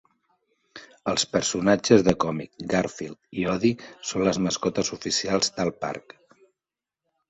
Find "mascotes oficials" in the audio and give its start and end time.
4.49-5.57